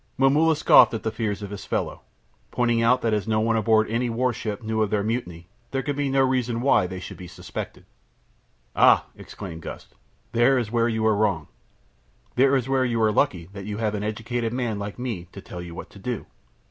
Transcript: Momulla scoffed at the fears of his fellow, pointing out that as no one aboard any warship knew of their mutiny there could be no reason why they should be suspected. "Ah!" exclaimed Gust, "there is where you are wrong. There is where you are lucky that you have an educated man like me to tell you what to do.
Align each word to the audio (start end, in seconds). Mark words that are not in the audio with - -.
Momulla 0.17 0.55
scoffed 0.55 0.95
at 0.95 1.03
the 1.03 1.11
fears 1.11 1.43
of 1.43 1.51
his 1.51 1.63
fellow, 1.65 2.01
pointing 2.49 2.81
out 2.81 3.03
that 3.03 3.13
as 3.13 3.27
no 3.27 3.39
one 3.39 3.55
aboard 3.55 3.87
any 3.87 4.09
warship 4.09 4.63
knew 4.63 4.81
of 4.81 4.89
their 4.89 5.03
mutiny 5.03 5.47
there 5.69 5.83
could 5.83 5.95
be 5.95 6.09
no 6.09 6.21
reason 6.21 6.61
why 6.61 6.87
they 6.87 6.99
should 6.99 7.17
be 7.17 7.27
suspected. 7.27 7.85
"Ah!" 8.75 9.05
exclaimed 9.15 9.61
Gust, 9.61 9.93
"there 10.31 10.57
is 10.57 10.71
where 10.71 10.89
you 10.89 11.05
are 11.05 11.15
wrong. 11.15 11.49
There 12.33 12.55
is 12.55 12.67
where 12.67 12.83
you 12.83 12.99
are 12.99 13.11
lucky 13.11 13.45
that 13.53 13.65
you 13.65 13.77
have 13.77 13.93
an 13.93 14.01
educated 14.03 14.51
man 14.51 14.79
like 14.79 14.97
me 14.97 15.25
to 15.33 15.39
tell 15.39 15.61
you 15.61 15.75
what 15.75 15.91
to 15.91 15.99
do. 15.99 16.25